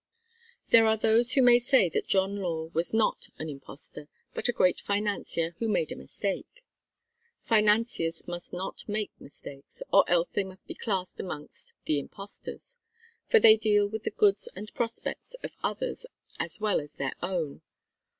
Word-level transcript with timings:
There 0.71 0.87
are 0.87 0.97
those 0.97 1.33
who 1.33 1.43
may 1.43 1.59
say 1.59 1.87
that 1.89 2.07
John 2.07 2.37
Law 2.37 2.69
was 2.73 2.91
not 2.91 3.27
an 3.37 3.47
impostor, 3.49 4.07
but 4.33 4.47
a 4.47 4.51
great 4.51 4.79
financier 4.81 5.51
who 5.59 5.67
made 5.69 5.91
a 5.91 5.95
mistake. 5.95 6.63
Financiers 7.43 8.27
must 8.27 8.51
not 8.51 8.83
make 8.89 9.11
mistakes 9.19 9.83
or 9.93 10.03
else 10.09 10.29
they 10.29 10.43
must 10.43 10.65
be 10.65 10.73
classed 10.73 11.19
amongst 11.19 11.75
the 11.85 11.99
impostors; 11.99 12.77
for 13.29 13.39
they 13.39 13.55
deal 13.55 13.87
with 13.87 14.01
the 14.01 14.09
goods 14.09 14.49
and 14.55 14.73
prospects 14.73 15.35
of 15.43 15.53
others 15.63 16.07
as 16.39 16.59
well 16.59 16.79
as 16.81 16.93
their 16.93 17.13
own. 17.21 17.61